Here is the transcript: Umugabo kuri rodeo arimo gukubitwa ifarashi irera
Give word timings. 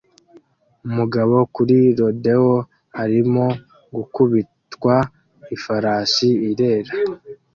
Umugabo 0.87 1.35
kuri 1.55 1.77
rodeo 1.99 2.53
arimo 3.03 3.45
gukubitwa 3.95 4.95
ifarashi 5.55 6.29
irera 6.49 6.93